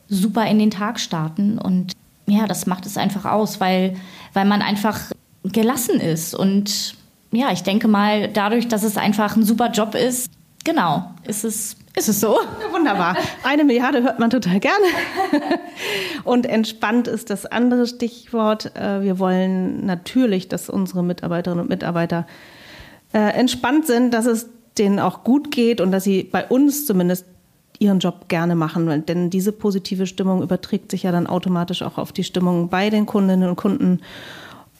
super 0.09 0.45
in 0.47 0.59
den 0.59 0.71
Tag 0.71 0.99
starten. 0.99 1.59
Und 1.59 1.93
ja, 2.27 2.47
das 2.47 2.65
macht 2.65 2.85
es 2.85 2.97
einfach 2.97 3.25
aus, 3.25 3.59
weil, 3.59 3.95
weil 4.33 4.45
man 4.45 4.61
einfach 4.61 4.99
gelassen 5.43 5.99
ist. 5.99 6.33
Und 6.33 6.95
ja, 7.31 7.51
ich 7.51 7.63
denke 7.63 7.87
mal, 7.87 8.29
dadurch, 8.29 8.67
dass 8.67 8.83
es 8.83 8.97
einfach 8.97 9.35
ein 9.35 9.43
super 9.43 9.69
Job 9.69 9.93
ist, 9.93 10.29
genau, 10.63 11.11
ist 11.23 11.43
es, 11.43 11.77
ist 11.95 12.09
es 12.09 12.19
so. 12.19 12.39
Wunderbar. 12.71 13.15
Eine 13.43 13.63
Milliarde 13.63 14.03
hört 14.03 14.19
man 14.19 14.29
total 14.29 14.59
gerne. 14.59 14.85
Und 16.23 16.45
entspannt 16.45 17.07
ist 17.07 17.29
das 17.29 17.45
andere 17.45 17.87
Stichwort. 17.87 18.75
Äh, 18.75 19.01
wir 19.01 19.19
wollen 19.19 19.85
natürlich, 19.85 20.47
dass 20.47 20.69
unsere 20.69 21.03
Mitarbeiterinnen 21.03 21.63
und 21.63 21.69
Mitarbeiter 21.69 22.27
äh, 23.13 23.19
entspannt 23.19 23.87
sind, 23.87 24.13
dass 24.13 24.25
es 24.25 24.49
denen 24.77 24.99
auch 24.99 25.23
gut 25.23 25.51
geht 25.51 25.79
und 25.79 25.91
dass 25.91 26.03
sie 26.03 26.23
bei 26.23 26.45
uns 26.45 26.85
zumindest 26.85 27.25
ihren 27.79 27.99
Job 27.99 28.27
gerne 28.27 28.55
machen, 28.55 29.05
denn 29.05 29.29
diese 29.29 29.51
positive 29.51 30.07
Stimmung 30.07 30.41
überträgt 30.41 30.91
sich 30.91 31.03
ja 31.03 31.11
dann 31.11 31.27
automatisch 31.27 31.81
auch 31.81 31.97
auf 31.97 32.11
die 32.11 32.23
Stimmung 32.23 32.69
bei 32.69 32.89
den 32.89 33.05
Kundinnen 33.05 33.49
und 33.49 33.55
Kunden. 33.55 34.01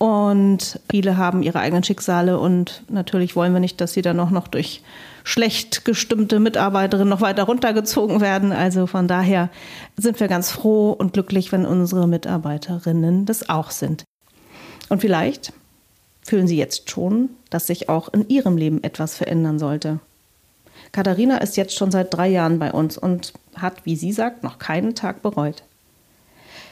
Und 0.06 0.80
viele 0.88 1.18
haben 1.18 1.42
ihre 1.42 1.58
eigenen 1.58 1.84
Schicksale 1.84 2.38
und 2.38 2.84
natürlich 2.90 3.36
wollen 3.36 3.54
wir 3.54 3.60
nicht, 3.60 3.82
dass 3.82 3.94
sie 3.94 4.04
dann 4.04 4.20
auch 4.20 4.30
noch 4.30 4.48
durch 4.48 4.84
schlecht 5.24 5.84
gestimmte 5.84 6.40
Mitarbeiterinnen 6.40 7.10
noch 7.10 7.22
weiter 7.22 7.42
runtergezogen 7.42 8.22
werden. 8.22 8.52
Also 8.52 8.86
von 8.86 9.08
daher 9.08 9.50
sind 9.98 10.20
wir 10.20 10.28
ganz 10.28 10.52
froh 10.52 10.92
und 10.92 11.14
glücklich, 11.14 11.52
wenn 11.52 11.66
unsere 11.66 12.08
Mitarbeiterinnen 12.08 13.26
das 13.26 13.50
auch 13.50 13.72
sind. 13.72 14.04
Und 14.90 15.02
vielleicht 15.02 15.54
fühlen 16.22 16.46
Sie 16.46 16.58
jetzt 16.58 16.92
schon, 16.92 17.30
dass 17.50 17.66
sich 17.66 17.90
auch 17.90 18.14
in 18.14 18.30
Ihrem 18.30 18.58
Leben 18.58 18.84
etwas 18.84 19.18
verändern 19.18 19.58
sollte. 19.58 20.02
Katharina 20.92 21.38
ist 21.38 21.58
jetzt 21.58 21.76
schon 21.76 21.90
seit 21.90 22.14
drei 22.14 22.28
Jahren 22.28 22.60
bei 22.60 22.72
uns 22.72 22.96
und 22.96 23.34
hat, 23.56 23.88
wie 23.88 23.96
sie 23.96 24.12
sagt, 24.12 24.44
noch 24.44 24.60
keinen 24.60 24.94
Tag 24.94 25.24
bereut. 25.24 25.64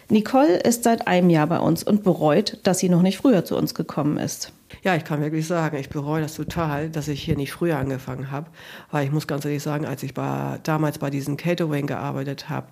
Nicole 0.09 0.57
ist 0.57 0.83
seit 0.83 1.07
einem 1.07 1.29
Jahr 1.29 1.47
bei 1.47 1.59
uns 1.59 1.83
und 1.83 2.03
bereut, 2.03 2.59
dass 2.63 2.79
sie 2.79 2.89
noch 2.89 3.01
nicht 3.01 3.17
früher 3.17 3.45
zu 3.45 3.57
uns 3.57 3.73
gekommen 3.73 4.17
ist. 4.17 4.53
Ja, 4.83 4.95
ich 4.95 5.03
kann 5.03 5.21
wirklich 5.21 5.47
sagen, 5.47 5.77
ich 5.77 5.89
bereue 5.89 6.21
das 6.21 6.33
total, 6.33 6.89
dass 6.89 7.07
ich 7.07 7.21
hier 7.21 7.37
nicht 7.37 7.51
früher 7.51 7.77
angefangen 7.77 8.31
habe, 8.31 8.49
weil 8.91 9.05
ich 9.05 9.11
muss 9.11 9.27
ganz 9.27 9.45
ehrlich 9.45 9.61
sagen, 9.61 9.85
als 9.85 10.03
ich 10.03 10.13
bei, 10.13 10.59
damals 10.63 10.97
bei 10.97 11.09
diesen 11.09 11.37
Catering 11.37 11.87
gearbeitet 11.87 12.49
habe, 12.49 12.67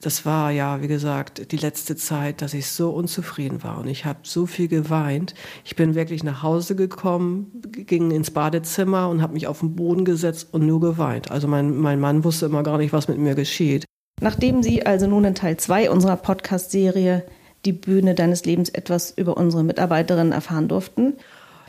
das 0.00 0.24
war 0.24 0.50
ja, 0.50 0.80
wie 0.82 0.88
gesagt, 0.88 1.50
die 1.50 1.56
letzte 1.56 1.96
Zeit, 1.96 2.42
dass 2.42 2.54
ich 2.54 2.68
so 2.68 2.90
unzufrieden 2.90 3.64
war 3.64 3.78
und 3.78 3.88
ich 3.88 4.04
habe 4.04 4.20
so 4.22 4.46
viel 4.46 4.68
geweint. 4.68 5.34
Ich 5.64 5.74
bin 5.74 5.94
wirklich 5.94 6.22
nach 6.22 6.42
Hause 6.42 6.76
gekommen, 6.76 7.62
ging 7.72 8.10
ins 8.10 8.30
Badezimmer 8.30 9.08
und 9.08 9.22
habe 9.22 9.32
mich 9.32 9.46
auf 9.46 9.60
den 9.60 9.74
Boden 9.74 10.04
gesetzt 10.04 10.48
und 10.52 10.66
nur 10.66 10.80
geweint. 10.80 11.30
Also 11.30 11.48
mein, 11.48 11.76
mein 11.76 11.98
Mann 11.98 12.22
wusste 12.22 12.46
immer 12.46 12.62
gar 12.62 12.78
nicht, 12.78 12.92
was 12.92 13.08
mit 13.08 13.18
mir 13.18 13.34
geschieht. 13.34 13.84
Nachdem 14.20 14.62
Sie 14.62 14.84
also 14.84 15.06
nun 15.06 15.24
in 15.24 15.34
Teil 15.34 15.56
2 15.56 15.90
unserer 15.90 16.16
Podcast-Serie 16.16 17.24
Die 17.64 17.72
Bühne 17.72 18.14
deines 18.14 18.44
Lebens 18.44 18.68
etwas 18.68 19.12
über 19.12 19.36
unsere 19.36 19.62
Mitarbeiterinnen 19.62 20.32
erfahren 20.32 20.68
durften, 20.68 21.14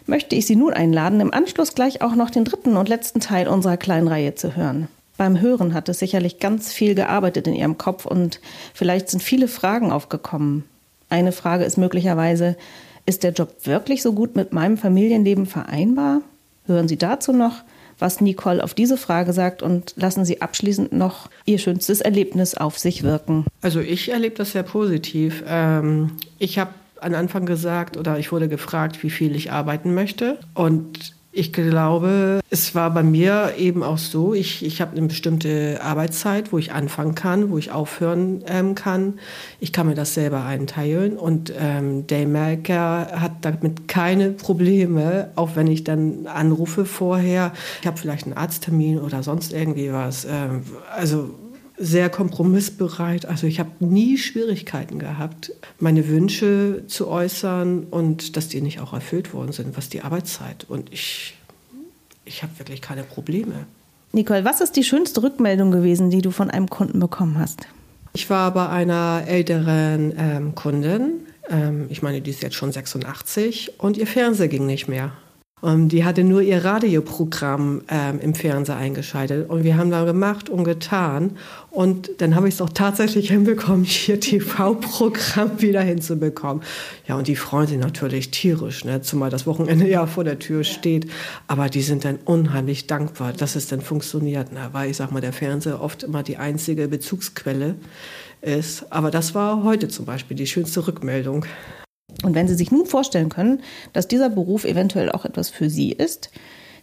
möchte 0.08 0.36
ich 0.36 0.48
Sie 0.48 0.56
nun 0.56 0.74
einladen, 0.74 1.20
im 1.20 1.34
Anschluss 1.34 1.76
gleich 1.76 2.02
auch 2.02 2.16
noch 2.16 2.32
den 2.32 2.46
dritten 2.46 2.78
und 2.78 2.90
letzten 2.90 3.20
Teil 3.20 3.48
unserer 3.48 3.78
kleinen 3.78 4.08
Reihe 4.08 4.34
zu 4.34 4.56
hören. 4.56 4.88
Beim 5.18 5.40
Hören 5.40 5.74
hat 5.74 5.90
es 5.90 6.00
sicherlich 6.00 6.40
ganz 6.40 6.72
viel 6.74 6.96
gearbeitet 6.96 7.46
in 7.46 7.54
Ihrem 7.54 7.78
Kopf 7.78 8.06
und 8.06 8.40
vielleicht 8.74 9.10
sind 9.10 9.22
viele 9.22 9.48
Fragen 9.48 9.92
aufgekommen. 9.92 10.64
Eine 11.10 11.32
Frage 11.32 11.66
ist 11.66 11.78
möglicherweise, 11.78 12.56
ist 13.06 13.24
der 13.24 13.34
Job 13.34 13.50
wirklich 13.64 14.02
so 14.02 14.14
gut 14.14 14.36
mit 14.36 14.54
meinem 14.54 14.78
Familienleben 14.78 15.46
vereinbar? 15.46 16.22
Hören 16.66 16.88
Sie 16.88 16.98
dazu 16.98 17.34
noch 17.34 17.64
was 18.00 18.22
Nicole 18.22 18.64
auf 18.64 18.74
diese 18.74 18.98
Frage 18.98 19.34
sagt 19.34 19.62
und 19.62 19.94
lassen 19.98 20.26
Sie 20.26 20.42
abschließend 20.42 20.94
noch 20.94 21.30
Ihr 21.46 21.60
schönstes 21.60 22.02
Erlebnis 22.02 22.56
auf 22.56 22.80
sich 22.80 23.04
wirken. 23.04 23.46
Also 23.62 23.80
ich 23.80 24.12
erlebe 24.12 24.36
das 24.36 24.54
sehr 24.54 24.64
positiv. 24.64 25.44
Ähm, 25.48 26.12
ich 26.38 26.58
habe 26.58 26.72
am 27.02 27.14
Anfang 27.14 27.46
gesagt 27.46 27.98
oder 27.98 28.20
ich 28.20 28.32
wurde 28.32 28.48
gefragt, 28.48 29.04
wie 29.04 29.10
viel 29.10 29.36
ich 29.36 29.52
arbeiten 29.52 29.94
möchte 29.94 30.38
und 30.54 31.14
ich 31.32 31.54
glaube, 31.54 32.40
es 32.50 32.74
war 32.74 32.92
bei 32.92 33.04
mir 33.04 33.54
eben 33.58 33.84
auch 33.84 34.00
so, 34.00 34.34
ich, 34.34 34.66
ich 34.66 34.82
habe 34.82 34.98
eine 34.98 35.08
bestimmte 35.08 35.80
Arbeitszeit, 35.84 36.52
wo 36.52 36.58
ich 36.58 36.72
anfangen 36.72 37.14
kann, 37.14 37.52
wo 37.52 37.60
ich 37.60 37.72
aufhören 37.72 38.44
ähm, 38.48 38.74
kann. 38.74 39.20
Ich 39.60 39.72
kann 39.72 39.88
mir 39.88 39.94
das 39.94 40.16
selber 40.16 40.44
einteilen 40.44 41.18
und 41.18 41.54
ähm, 41.56 42.08
Daymaker 42.08 43.22
hat 43.22 43.34
damit 43.42 43.88
keine 43.88 44.32
Probleme, 44.32 45.30
auch 45.36 45.56
wenn 45.56 45.68
ich 45.68 45.84
dann 45.84 46.26
anrufe 46.26 46.86
vorher. 46.86 47.54
Ich 47.82 47.88
habe 47.88 47.98
vielleicht 47.98 48.26
einen 48.26 48.36
Arzttermin 48.36 49.00
oder 49.00 49.22
sonst 49.22 49.54
irgendwie 49.54 49.94
was. 49.94 50.26
Ähm, 50.26 50.64
also 50.96 51.30
sehr 51.80 52.10
kompromissbereit. 52.10 53.26
Also 53.26 53.48
ich 53.48 53.60
habe 53.60 53.72
nie 53.80 54.18
Schwierigkeiten 54.18 55.00
gehabt, 55.00 55.54
meine 55.80 56.08
Wünsche 56.08 56.84
zu 56.88 57.08
äußern 57.08 57.86
und 57.86 58.36
dass 58.36 58.50
die 58.50 58.62
nicht 58.62 58.80
auch 58.82 58.94
erfüllt 58.94 59.34
worden 59.34 59.54
sind, 59.54 59.78
was 59.78 59.90
die 59.90 60.02
Arbeitszeit. 60.02 60.66
Und 60.68 60.92
ich, 60.92 61.36
ich 62.26 62.44
habe 62.44 62.52
wirklich 62.60 62.82
keine 62.82 63.04
Probleme. 63.04 63.66
Nicole, 64.12 64.44
was 64.44 64.60
ist 64.60 64.76
die 64.76 64.84
schönste 64.84 65.24
Rückmeldung 65.24 65.72
gewesen, 65.72 66.10
die 66.10 66.22
du 66.22 66.32
von 66.32 66.50
einem 66.50 66.68
Kunden 66.68 67.00
bekommen 67.00 67.38
hast? 67.40 67.68
Ich 68.14 68.30
war 68.30 68.52
bei 68.54 68.68
einer 68.68 69.24
älteren 69.28 70.14
ähm, 70.18 70.56
Kundin, 70.56 71.22
ähm, 71.50 71.88
ich 71.90 72.02
meine, 72.02 72.22
die 72.22 72.32
ist 72.32 72.42
jetzt 72.42 72.56
schon 72.56 72.72
86 72.72 73.80
und 73.80 73.98
ihr 73.98 74.08
Fernseher 74.08 74.48
ging 74.48 74.66
nicht 74.66 74.88
mehr. 74.88 75.12
Und 75.62 75.90
die 75.90 76.06
hatte 76.06 76.24
nur 76.24 76.42
ihr 76.42 76.64
Radioprogramm 76.64 77.82
ähm, 77.90 78.20
im 78.20 78.34
Fernseher 78.34 78.78
eingeschaltet. 78.78 79.50
Und 79.50 79.64
wir 79.64 79.78
haben 79.78 79.92
da 79.92 80.06
gemacht 80.06 80.50
und 80.50 80.64
getan. 80.64 81.32
Und 81.70 82.10
dann 82.20 82.36
habe 82.36 82.48
ich 82.48 82.56
es 82.56 82.62
auch 82.62 82.70
tatsächlich 82.70 83.28
hinbekommen, 83.32 83.86
ihr 84.08 84.20
TV-Programm 84.20 85.62
wieder 85.62 85.82
hinzubekommen. 85.82 86.64
Ja, 87.08 87.16
und 87.16 87.28
die 87.28 87.36
freuen 87.36 87.68
sich 87.68 87.78
natürlich 87.78 88.32
tierisch, 88.32 88.86
ne? 88.86 89.02
zumal 89.02 89.30
das 89.30 89.46
Wochenende 89.46 89.88
ja 89.88 90.08
vor 90.08 90.24
der 90.24 90.40
Tür 90.40 90.64
steht. 90.64 91.12
Aber 91.48 91.70
die 91.70 91.82
sind 91.82 92.06
dann 92.06 92.20
unheimlich 92.24 92.88
dankbar, 92.88 93.34
dass 93.34 93.56
es 93.56 93.68
dann 93.68 93.82
funktioniert. 93.82 94.54
Ne? 94.54 94.70
Weil 94.72 94.90
ich 94.92 94.98
sag 94.98 95.12
mal, 95.12 95.22
der 95.22 95.34
Fernseher 95.34 95.82
oft 95.82 96.04
immer 96.04 96.24
die 96.24 96.38
einzige 96.38 96.88
Bezugsquelle 96.88 97.76
ist. 98.42 98.92
Aber 98.92 99.12
das 99.12 99.36
war 99.36 99.64
heute 99.64 99.90
zum 99.90 100.06
Beispiel 100.06 100.38
die 100.38 100.48
schönste 100.48 100.88
Rückmeldung. 100.88 101.46
Und 102.30 102.36
wenn 102.36 102.48
Sie 102.48 102.54
sich 102.54 102.70
nun 102.70 102.86
vorstellen 102.86 103.30
können, 103.30 103.62
dass 103.92 104.08
dieser 104.08 104.30
Beruf 104.30 104.64
eventuell 104.64 105.12
auch 105.12 105.26
etwas 105.26 105.50
für 105.50 105.68
Sie 105.68 105.92
ist, 105.92 106.30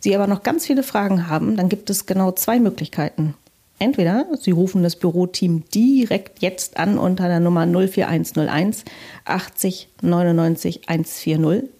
Sie 0.00 0.12
aber 0.16 0.26
noch 0.26 0.42
ganz 0.42 0.66
viele 0.66 0.82
Fragen 0.82 1.28
haben, 1.28 1.56
dann 1.56 1.68
gibt 1.68 1.88
es 1.88 2.04
genau 2.04 2.32
zwei 2.32 2.58
Möglichkeiten. 2.58 3.34
Entweder 3.78 4.26
Sie 4.40 4.50
rufen 4.50 4.82
das 4.82 4.96
Büroteam 4.96 5.62
direkt 5.72 6.42
jetzt 6.42 6.78
an 6.78 6.98
unter 6.98 7.28
der 7.28 7.38
Nummer 7.38 7.64
04101 7.64 8.84
80 9.24 9.88
99 10.02 10.88
140 10.88 11.70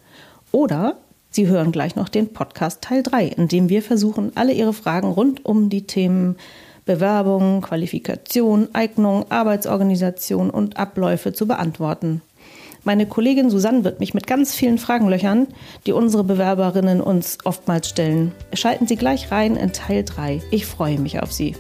oder 0.53 0.99
Sie 1.31 1.49
hören 1.49 1.73
gleich 1.73 1.97
noch 1.97 2.09
den 2.09 2.33
Podcast 2.33 2.83
Teil 2.83 3.03
3, 3.03 3.27
in 3.27 3.49
dem 3.49 3.69
wir 3.69 3.83
versuchen, 3.83 4.31
alle 4.37 4.53
Ihre 4.53 4.75
Fragen 4.75 5.09
rund 5.09 5.45
um 5.45 5.71
die 5.71 5.89
Themen 5.89 6.37
Bewerbung, 6.85 7.63
Qualifikation, 7.63 8.69
Eignung, 8.75 9.29
Arbeitsorganisation 9.29 10.51
und 10.51 10.77
Abläufe 10.77 11.33
zu 11.33 11.49
beantworten. 11.49 12.23
Meine 12.87 13.07
Kollegin 13.07 13.51
Susanne 13.51 13.83
wird 13.83 13.99
mich 13.99 14.15
mit 14.15 14.29
ganz 14.29 14.55
vielen 14.55 14.79
Fragen 14.79 15.09
löchern, 15.09 15.49
die 15.87 15.93
unsere 15.93 16.23
Bewerberinnen 16.23 17.01
uns 17.01 17.39
oftmals 17.45 17.89
stellen. 17.89 18.31
Schalten 18.53 18.87
Sie 18.87 18.95
gleich 18.95 19.33
rein 19.33 19.57
in 19.57 19.73
Teil 19.73 20.05
3. 20.05 20.41
Ich 20.53 20.67
freue 20.67 21.01
mich 21.01 21.21
auf 21.21 21.33
Sie. 21.33 21.57